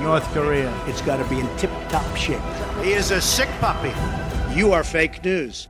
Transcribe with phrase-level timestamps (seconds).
[0.00, 0.72] North Korea.
[0.86, 2.40] It's got to be in tip top shape.
[2.82, 3.92] He is a sick puppy.
[4.54, 5.68] You are fake news.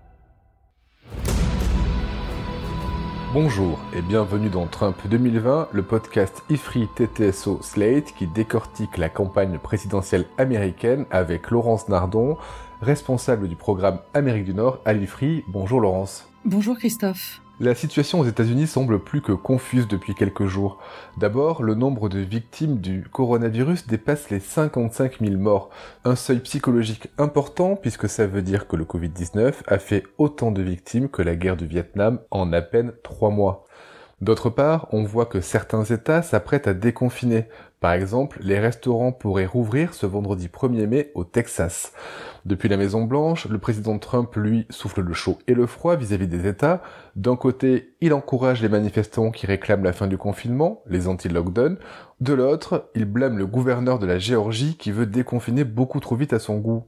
[3.33, 9.59] Bonjour et bienvenue dans Trump 2020, le podcast IFRI TTSO Slate qui décortique la campagne
[9.59, 12.39] présidentielle américaine avec Laurence Nardon,
[12.81, 15.45] responsable du programme Amérique du Nord à l'IFRI.
[15.49, 16.29] Bonjour Laurence.
[16.45, 17.41] Bonjour Christophe.
[17.59, 20.79] La situation aux États-Unis semble plus que confuse depuis quelques jours.
[21.17, 25.71] D'abord, le nombre de victimes du coronavirus dépasse les 55 000 morts.
[26.05, 30.61] Un seuil psychologique important puisque ça veut dire que le Covid-19 a fait autant de
[30.61, 33.65] victimes que la guerre du Vietnam en à peine trois mois.
[34.21, 37.49] D'autre part, on voit que certains États s'apprêtent à déconfiner.
[37.81, 41.93] Par exemple, les restaurants pourraient rouvrir ce vendredi 1er mai au Texas.
[42.47, 46.29] Depuis la Maison Blanche, le président Trump, lui, souffle le chaud et le froid vis-à-vis
[46.29, 46.81] des États.
[47.17, 51.77] D'un côté, il encourage les manifestants qui réclament la fin du confinement, les anti-lockdown.
[52.21, 56.33] De l'autre, il blâme le gouverneur de la Géorgie qui veut déconfiner beaucoup trop vite
[56.33, 56.85] à son goût.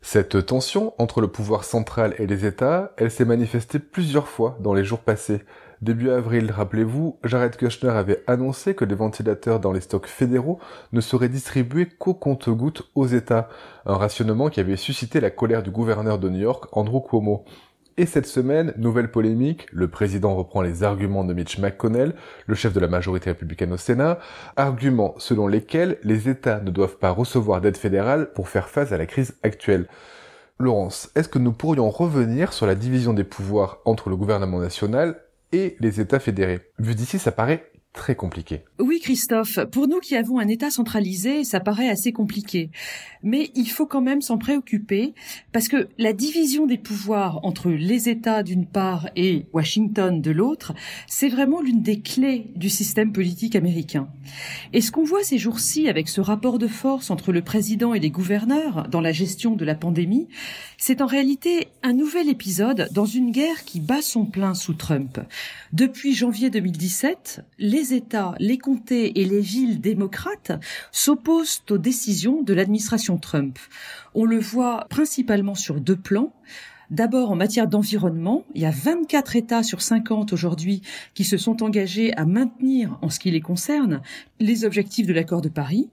[0.00, 4.74] Cette tension entre le pouvoir central et les États, elle s'est manifestée plusieurs fois dans
[4.74, 5.40] les jours passés.
[5.80, 10.58] Début avril, rappelez-vous, Jared Kushner avait annoncé que les ventilateurs dans les stocks fédéraux
[10.92, 13.48] ne seraient distribués qu'au compte-gouttes aux États,
[13.86, 17.44] un rationnement qui avait suscité la colère du gouverneur de New York, Andrew Cuomo.
[17.96, 22.14] Et cette semaine, nouvelle polémique, le président reprend les arguments de Mitch McConnell,
[22.46, 24.18] le chef de la majorité républicaine au Sénat,
[24.56, 28.98] arguments selon lesquels les États ne doivent pas recevoir d'aide fédérale pour faire face à
[28.98, 29.86] la crise actuelle.
[30.58, 35.20] Laurence, est-ce que nous pourrions revenir sur la division des pouvoirs entre le gouvernement national
[35.52, 36.60] et les États fédérés.
[36.78, 37.70] Vu d'ici, ça paraît
[38.78, 42.70] Oui Christophe, pour nous qui avons un État centralisé, ça paraît assez compliqué.
[43.22, 45.14] Mais il faut quand même s'en préoccuper
[45.52, 50.74] parce que la division des pouvoirs entre les États d'une part et Washington de l'autre,
[51.06, 54.08] c'est vraiment l'une des clés du système politique américain.
[54.72, 58.00] Et ce qu'on voit ces jours-ci avec ce rapport de force entre le président et
[58.00, 60.28] les gouverneurs dans la gestion de la pandémie,
[60.76, 65.20] c'est en réalité un nouvel épisode dans une guerre qui bat son plein sous Trump.
[65.72, 70.52] Depuis janvier 2017, les États, les comtés et les villes démocrates
[70.92, 73.58] s'opposent aux décisions de l'administration Trump.
[74.14, 76.32] On le voit principalement sur deux plans.
[76.90, 80.82] D'abord, en matière d'environnement, il y a 24 États sur 50 aujourd'hui
[81.14, 84.00] qui se sont engagés à maintenir, en ce qui les concerne,
[84.40, 85.90] les objectifs de l'accord de Paris.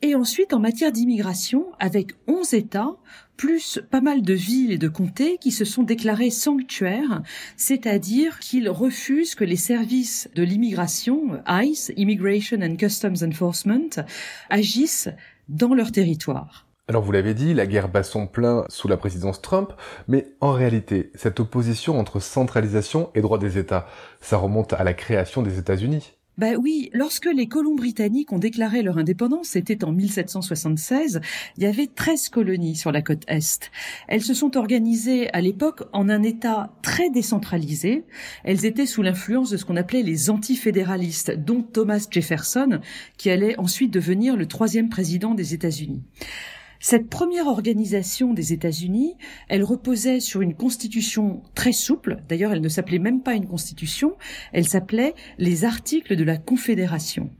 [0.00, 2.92] Et ensuite, en matière d'immigration, avec 11 États,
[3.36, 7.22] plus pas mal de villes et de comtés qui se sont déclarés sanctuaires,
[7.56, 14.04] c'est-à-dire qu'ils refusent que les services de l'immigration, ICE, Immigration and Customs Enforcement,
[14.50, 15.08] agissent
[15.48, 16.68] dans leur territoire.
[16.86, 19.72] Alors vous l'avez dit, la guerre bat son plein sous la présidence Trump,
[20.06, 23.86] mais en réalité, cette opposition entre centralisation et droit des États,
[24.20, 26.17] ça remonte à la création des États-Unis.
[26.38, 31.20] Ben oui, lorsque les colons britanniques ont déclaré leur indépendance, c'était en 1776,
[31.56, 33.72] il y avait 13 colonies sur la côte Est.
[34.06, 38.04] Elles se sont organisées à l'époque en un État très décentralisé.
[38.44, 42.78] Elles étaient sous l'influence de ce qu'on appelait les antifédéralistes, dont Thomas Jefferson,
[43.16, 46.04] qui allait ensuite devenir le troisième président des États-Unis.
[46.80, 49.16] Cette première organisation des États-Unis,
[49.48, 52.22] elle reposait sur une constitution très souple.
[52.28, 54.16] D'ailleurs, elle ne s'appelait même pas une constitution,
[54.52, 57.30] elle s'appelait les articles de la Confédération.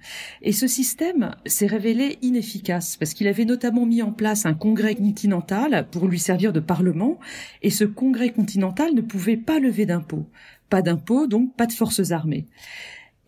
[0.42, 4.96] Et ce système s'est révélé inefficace parce qu'il avait notamment mis en place un congrès
[4.96, 7.18] continental pour lui servir de parlement,
[7.62, 10.26] et ce congrès continental ne pouvait pas lever d'impôts.
[10.68, 12.46] Pas d'impôts, donc pas de forces armées.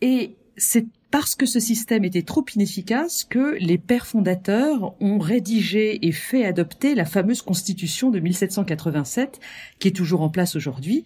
[0.01, 6.07] Et c'est parce que ce système était trop inefficace que les pères fondateurs ont rédigé
[6.07, 9.39] et fait adopter la fameuse constitution de 1787,
[9.79, 11.03] qui est toujours en place aujourd'hui,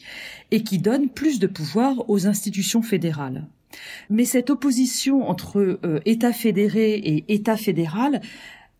[0.51, 3.47] et qui donne plus de pouvoir aux institutions fédérales.
[4.09, 8.21] Mais cette opposition entre euh, État fédéré et État fédéral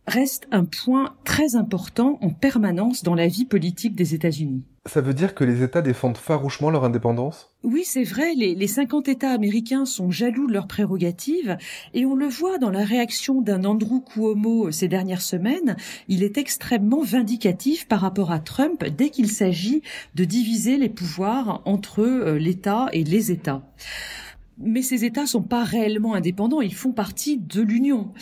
[0.08, 4.64] reste un point très important en permanence dans la vie politique des États-Unis.
[4.88, 7.50] Ça veut dire que les États défendent farouchement leur indépendance?
[7.64, 11.58] Oui, c'est vrai, les, les 50 États américains sont jaloux de leurs prérogatives
[11.96, 15.76] et on le voit dans la réaction d'un Andrew Cuomo ces dernières semaines.
[16.08, 19.82] Il est extrêmement vindicatif par rapport à Trump dès qu'il s'agit
[20.14, 23.64] de diviser les pouvoirs entre euh, l'État et les États.
[24.60, 28.14] Mais ces États sont pas réellement indépendants, ils font partie de l'Union.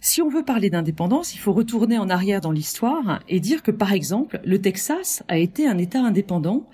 [0.00, 3.72] Si on veut parler d'indépendance, il faut retourner en arrière dans l'histoire et dire que,
[3.72, 6.68] par exemple, le Texas a été un État indépendant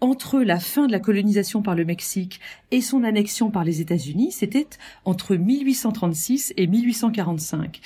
[0.00, 2.40] entre la fin de la colonisation par le Mexique
[2.70, 4.68] et son annexion par les États-Unis, c'était
[5.04, 7.80] entre 1836 et 1845.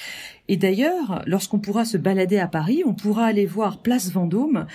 [0.49, 4.67] Et d'ailleurs, lorsqu'on pourra se balader à Paris, on pourra aller voir Place Vendôme,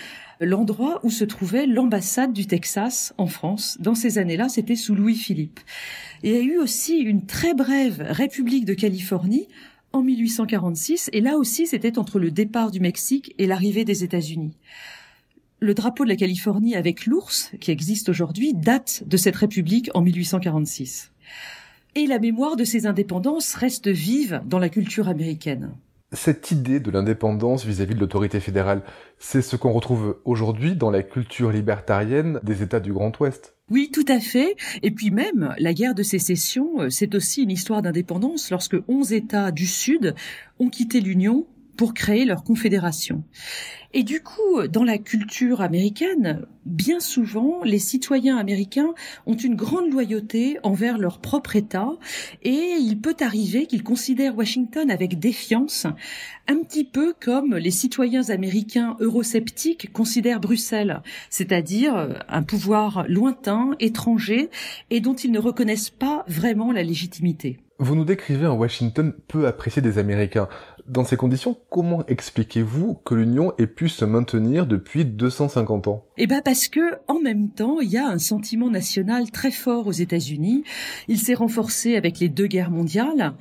[0.41, 3.77] l'endroit où se trouvait l'ambassade du Texas en France.
[3.79, 5.59] Dans ces années-là, c'était sous Louis-Philippe.
[6.23, 9.47] Il y a eu aussi une très brève République de Californie
[9.93, 14.57] en 1846, et là aussi c'était entre le départ du Mexique et l'arrivée des États-Unis.
[15.59, 20.01] Le drapeau de la Californie avec l'ours, qui existe aujourd'hui, date de cette République en
[20.01, 21.11] 1846.
[21.95, 25.73] Et la mémoire de ces indépendances reste vive dans la culture américaine.
[26.11, 28.83] Cette idée de l'indépendance vis-à-vis de l'autorité fédérale,
[29.19, 33.55] c'est ce qu'on retrouve aujourd'hui dans la culture libertarienne des États du Grand Ouest.
[33.69, 34.55] Oui, tout à fait.
[34.81, 39.13] Et puis même, la guerre de sécession, euh, c'est aussi une histoire d'indépendance lorsque onze
[39.13, 40.15] États du Sud
[40.59, 41.45] ont quitté l'Union
[41.77, 43.23] pour créer leur confédération.
[43.91, 48.93] Et du coup, dans la culture américaine, bien souvent, les citoyens américains
[49.25, 51.89] ont une grande loyauté envers leur propre État
[52.43, 55.87] et il peut arriver qu'ils considèrent Washington avec défiance,
[56.47, 61.01] un petit peu comme les citoyens américains eurosceptiques considèrent Bruxelles,
[61.31, 64.51] c'est-à-dire un pouvoir lointain, étranger
[64.91, 67.57] et dont ils ne reconnaissent pas vraiment la légitimité.
[67.81, 70.49] Vous nous décrivez un Washington peu apprécié des Américains.
[70.85, 76.27] Dans ces conditions, comment expliquez-vous que l'Union ait pu se maintenir depuis 250 ans Eh
[76.27, 79.93] ben parce que en même temps, il y a un sentiment national très fort aux
[79.93, 80.65] États-Unis.
[81.07, 83.31] Il s'est renforcé avec les deux guerres mondiales.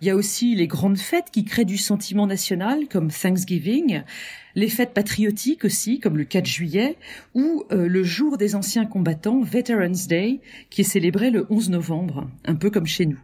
[0.00, 4.02] Il y a aussi les grandes fêtes qui créent du sentiment national, comme Thanksgiving,
[4.54, 6.96] les fêtes patriotiques aussi, comme le 4 juillet,
[7.34, 12.28] ou euh, le jour des anciens combattants, Veterans Day, qui est célébré le 11 novembre,
[12.44, 13.18] un peu comme chez nous.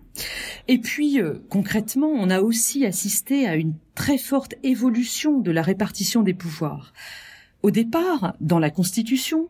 [0.68, 5.62] Et puis, euh, concrètement, on a aussi assisté à une très forte évolution de la
[5.62, 6.92] répartition des pouvoirs.
[7.62, 9.48] Au départ, dans la Constitution,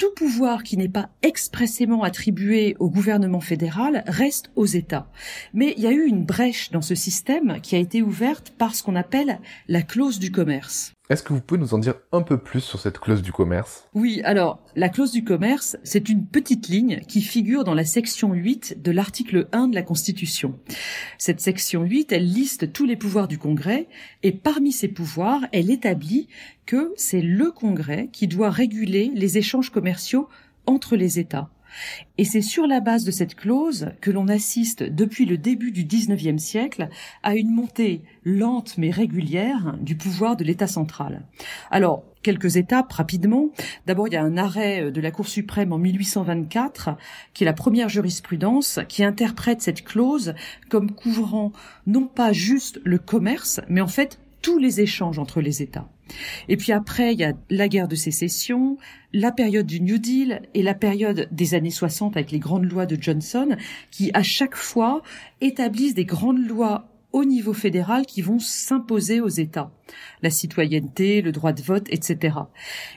[0.00, 5.10] tout pouvoir qui n'est pas expressément attribué au gouvernement fédéral reste aux États.
[5.52, 8.74] Mais il y a eu une brèche dans ce système qui a été ouverte par
[8.74, 10.94] ce qu'on appelle la clause du commerce.
[11.10, 13.88] Est-ce que vous pouvez nous en dire un peu plus sur cette clause du commerce?
[13.94, 18.32] Oui, alors, la clause du commerce, c'est une petite ligne qui figure dans la section
[18.32, 20.60] 8 de l'article 1 de la Constitution.
[21.18, 23.88] Cette section 8, elle liste tous les pouvoirs du Congrès
[24.22, 26.28] et parmi ces pouvoirs, elle établit
[26.64, 30.28] que c'est le Congrès qui doit réguler les échanges commerciaux
[30.66, 31.50] entre les États.
[32.18, 35.84] Et c'est sur la base de cette clause que l'on assiste depuis le début du
[35.84, 36.88] XIXe siècle
[37.22, 41.22] à une montée lente mais régulière du pouvoir de l'État central.
[41.70, 43.48] Alors, quelques étapes rapidement.
[43.86, 46.90] D'abord, il y a un arrêt de la Cour suprême en 1824,
[47.32, 50.34] qui est la première jurisprudence, qui interprète cette clause
[50.68, 51.52] comme couvrant
[51.86, 55.88] non pas juste le commerce, mais en fait tous les échanges entre les États.
[56.48, 58.78] Et puis après, il y a la guerre de sécession,
[59.12, 62.86] la période du New Deal et la période des années 60 avec les grandes lois
[62.86, 63.56] de Johnson,
[63.90, 65.02] qui à chaque fois
[65.40, 69.70] établissent des grandes lois au niveau fédéral qui vont s'imposer aux États.
[70.22, 72.36] La citoyenneté, le droit de vote, etc.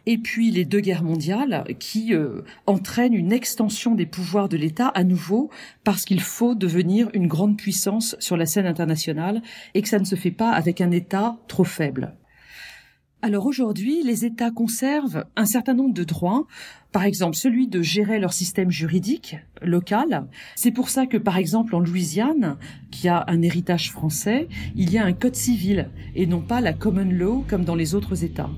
[0.05, 4.89] Et puis les deux guerres mondiales qui euh, entraînent une extension des pouvoirs de l'État
[4.89, 5.49] à nouveau
[5.83, 9.41] parce qu'il faut devenir une grande puissance sur la scène internationale
[9.73, 12.13] et que ça ne se fait pas avec un État trop faible.
[13.25, 16.45] Alors aujourd'hui, les États conservent un certain nombre de droits,
[16.91, 20.27] par exemple celui de gérer leur système juridique local.
[20.57, 22.57] C'est pour ça que, par exemple, en Louisiane,
[22.91, 26.73] qui a un héritage français, il y a un code civil et non pas la
[26.73, 28.49] common law comme dans les autres États.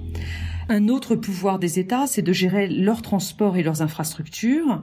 [0.67, 4.81] Un autre pouvoir des États, c'est de gérer leurs transports et leurs infrastructures,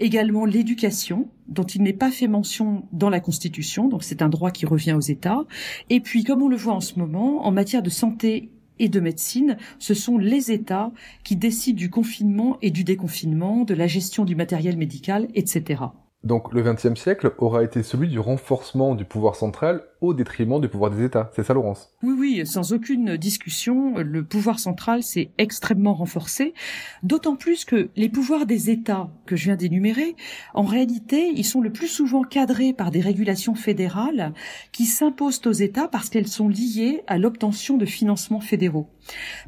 [0.00, 4.50] également l'éducation, dont il n'est pas fait mention dans la Constitution, donc c'est un droit
[4.50, 5.46] qui revient aux États.
[5.88, 9.00] Et puis, comme on le voit en ce moment, en matière de santé et de
[9.00, 14.24] médecine, ce sont les États qui décident du confinement et du déconfinement, de la gestion
[14.24, 15.84] du matériel médical, etc.
[16.24, 20.68] Donc le XXe siècle aura été celui du renforcement du pouvoir central au détriment du
[20.68, 21.30] pouvoir des États.
[21.34, 21.92] C'est ça, Laurence?
[22.02, 26.54] Oui, oui, sans aucune discussion, le pouvoir central s'est extrêmement renforcé,
[27.02, 30.16] d'autant plus que les pouvoirs des États que je viens d'énumérer,
[30.54, 34.32] en réalité, ils sont le plus souvent cadrés par des régulations fédérales
[34.72, 38.88] qui s'imposent aux États parce qu'elles sont liées à l'obtention de financements fédéraux.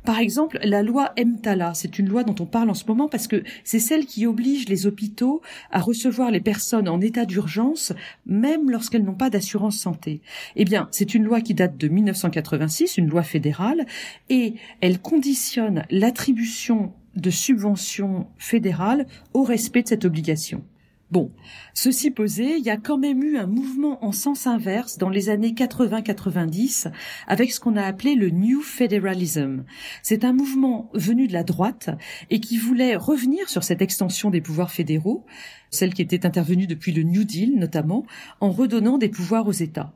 [0.05, 3.27] Par exemple, la loi EMTALA, c'est une loi dont on parle en ce moment parce
[3.27, 7.93] que c'est celle qui oblige les hôpitaux à recevoir les personnes en état d'urgence,
[8.27, 10.21] même lorsqu'elles n'ont pas d'assurance santé.
[10.55, 13.87] Eh bien, c'est une loi qui date de 1986, une loi fédérale,
[14.29, 20.63] et elle conditionne l'attribution de subventions fédérales au respect de cette obligation.
[21.13, 21.31] Bon,
[21.73, 25.29] ceci posé, il y a quand même eu un mouvement en sens inverse dans les
[25.29, 26.91] années 80-90
[27.29, 29.63] avec ce qu'on a appelé le New Federalism.
[30.03, 31.91] C'est un mouvement venu de la droite
[32.31, 35.25] et qui voulait revenir sur cette extension des pouvoirs fédéraux,
[35.71, 38.05] celle qui était intervenue depuis le New Deal notamment,
[38.41, 39.93] en redonnant des pouvoirs aux États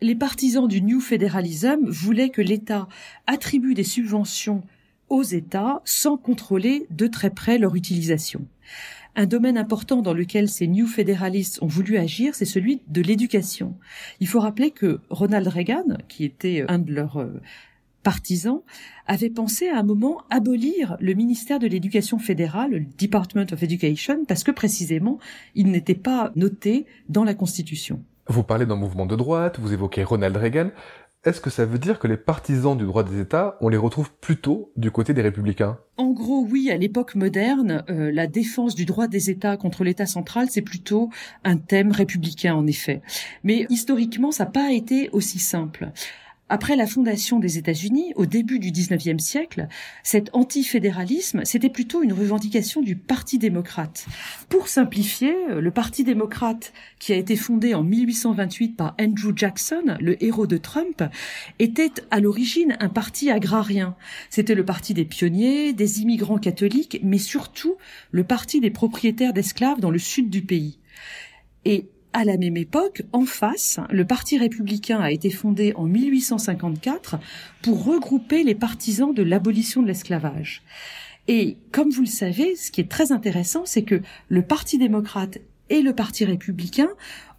[0.00, 2.88] les partisans du New Federalism voulaient que l'État
[3.26, 4.62] attribue des subventions
[5.08, 8.46] aux États sans contrôler de très près leur utilisation.
[9.14, 13.74] Un domaine important dans lequel ces New Federalists ont voulu agir, c'est celui de l'éducation.
[14.20, 17.40] Il faut rappeler que Ronald Reagan, qui était un de leurs euh,
[18.02, 18.60] partisans,
[19.06, 24.26] avait pensé à un moment abolir le ministère de l'Éducation fédérale, le Department of Education,
[24.26, 25.18] parce que précisément,
[25.54, 28.02] il n'était pas noté dans la Constitution.
[28.28, 30.70] Vous parlez d'un mouvement de droite, vous évoquez Ronald Reagan.
[31.24, 34.12] Est-ce que ça veut dire que les partisans du droit des États, on les retrouve
[34.12, 35.78] plutôt du côté des républicains?
[35.96, 40.06] En gros, oui, à l'époque moderne, euh, la défense du droit des États contre l'État
[40.06, 41.10] central, c'est plutôt
[41.44, 43.00] un thème républicain, en effet.
[43.44, 45.90] Mais historiquement, ça n'a pas été aussi simple.
[46.48, 49.66] Après la fondation des États-Unis, au début du XIXe siècle,
[50.04, 54.06] cet antifédéralisme, c'était plutôt une revendication du Parti démocrate.
[54.48, 60.22] Pour simplifier, le Parti démocrate, qui a été fondé en 1828 par Andrew Jackson, le
[60.22, 61.02] héros de Trump,
[61.58, 63.96] était à l'origine un parti agrarien.
[64.30, 67.74] C'était le parti des pionniers, des immigrants catholiques, mais surtout
[68.12, 70.78] le parti des propriétaires d'esclaves dans le sud du pays.
[71.64, 77.18] Et à la même époque, en face, le Parti républicain a été fondé en 1854
[77.60, 80.62] pour regrouper les partisans de l'abolition de l'esclavage.
[81.28, 85.40] Et comme vous le savez, ce qui est très intéressant, c'est que le Parti démocrate
[85.68, 86.88] et le Parti républicain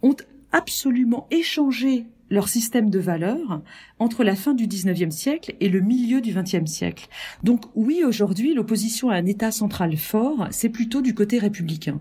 [0.02, 0.14] ont
[0.52, 3.60] absolument échangé leur système de valeurs
[3.98, 7.08] entre la fin du 19e siècle et le milieu du 20e siècle.
[7.42, 12.00] Donc oui, aujourd'hui, l'opposition à un État central fort, c'est plutôt du côté républicain.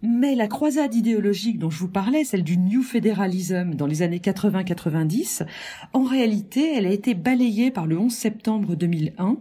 [0.00, 4.20] Mais la croisade idéologique dont je vous parlais, celle du New Federalism dans les années
[4.20, 5.44] 80-90,
[5.92, 9.38] en réalité, elle a été balayée par le 11 septembre 2001,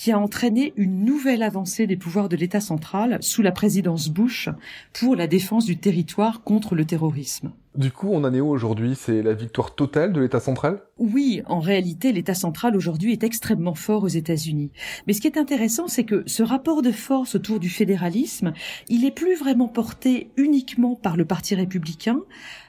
[0.00, 4.48] qui a entraîné une nouvelle avancée des pouvoirs de l'État central sous la présidence Bush
[4.94, 7.52] pour la défense du territoire contre le terrorisme.
[7.76, 8.94] Du coup, on en est où aujourd'hui?
[8.96, 10.80] C'est la victoire totale de l'État central?
[10.96, 14.70] Oui, en réalité, l'État central aujourd'hui est extrêmement fort aux États-Unis.
[15.06, 18.54] Mais ce qui est intéressant, c'est que ce rapport de force autour du fédéralisme,
[18.88, 22.20] il est plus vraiment porté uniquement par le Parti républicain.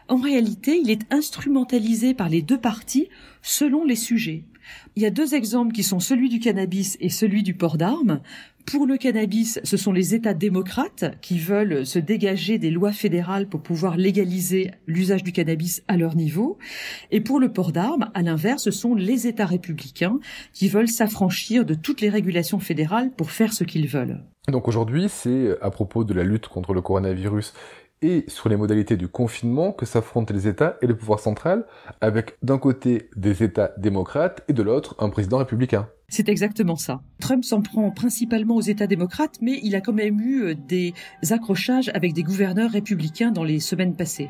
[0.09, 3.07] En réalité, il est instrumentalisé par les deux partis
[3.41, 4.43] selon les sujets.
[4.95, 8.21] Il y a deux exemples qui sont celui du cannabis et celui du port d'armes.
[8.65, 13.47] Pour le cannabis, ce sont les États démocrates qui veulent se dégager des lois fédérales
[13.47, 16.57] pour pouvoir légaliser l'usage du cannabis à leur niveau.
[17.09, 20.19] Et pour le port d'armes, à l'inverse, ce sont les États républicains
[20.53, 24.23] qui veulent s'affranchir de toutes les régulations fédérales pour faire ce qu'ils veulent.
[24.47, 27.53] Donc aujourd'hui, c'est à propos de la lutte contre le coronavirus
[28.01, 31.65] et sur les modalités du confinement que s'affrontent les États et le pouvoir central,
[32.01, 35.87] avec d'un côté des États démocrates et de l'autre un président républicain.
[36.09, 37.01] C'est exactement ça.
[37.21, 40.93] Trump s'en prend principalement aux États démocrates, mais il a quand même eu euh, des
[41.29, 44.29] accrochages avec des gouverneurs républicains dans les semaines passées.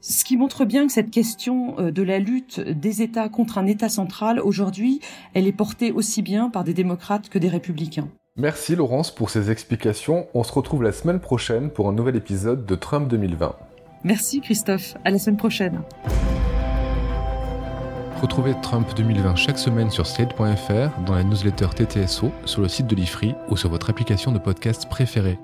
[0.00, 3.66] Ce qui montre bien que cette question euh, de la lutte des États contre un
[3.66, 5.00] État central, aujourd'hui,
[5.32, 8.08] elle est portée aussi bien par des démocrates que des républicains.
[8.36, 10.26] Merci Laurence pour ces explications.
[10.34, 13.54] On se retrouve la semaine prochaine pour un nouvel épisode de Trump 2020.
[14.02, 14.96] Merci Christophe.
[15.04, 15.82] À la semaine prochaine.
[18.20, 22.96] Retrouvez Trump 2020 chaque semaine sur slate.fr, dans la newsletter TTSO, sur le site de
[22.96, 25.38] l'IFRI ou sur votre application de podcast préférée.